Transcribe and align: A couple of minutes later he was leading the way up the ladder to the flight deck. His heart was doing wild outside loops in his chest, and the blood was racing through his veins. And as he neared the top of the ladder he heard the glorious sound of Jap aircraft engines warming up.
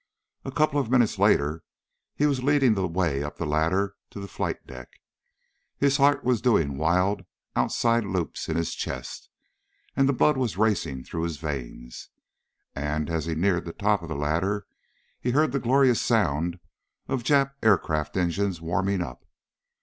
A 0.43 0.49
couple 0.51 0.79
of 0.81 0.89
minutes 0.89 1.19
later 1.19 1.61
he 2.15 2.25
was 2.25 2.41
leading 2.41 2.73
the 2.73 2.87
way 2.87 3.21
up 3.21 3.37
the 3.37 3.45
ladder 3.45 3.95
to 4.09 4.19
the 4.19 4.27
flight 4.27 4.65
deck. 4.65 4.99
His 5.77 5.97
heart 5.97 6.23
was 6.23 6.41
doing 6.41 6.75
wild 6.79 7.23
outside 7.55 8.03
loops 8.03 8.49
in 8.49 8.57
his 8.57 8.73
chest, 8.73 9.29
and 9.95 10.09
the 10.09 10.13
blood 10.13 10.37
was 10.37 10.57
racing 10.57 11.03
through 11.03 11.21
his 11.21 11.37
veins. 11.37 12.09
And 12.73 13.11
as 13.11 13.25
he 13.27 13.35
neared 13.35 13.65
the 13.65 13.73
top 13.73 14.01
of 14.01 14.09
the 14.09 14.15
ladder 14.15 14.65
he 15.19 15.29
heard 15.29 15.51
the 15.51 15.59
glorious 15.59 16.01
sound 16.01 16.57
of 17.07 17.21
Jap 17.21 17.53
aircraft 17.61 18.17
engines 18.17 18.59
warming 18.59 19.03
up. 19.03 19.23